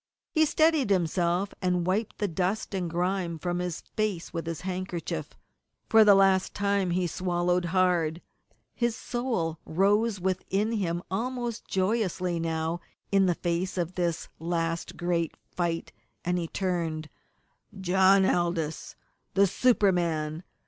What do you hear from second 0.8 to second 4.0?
himself, and wiped the dust and grime from his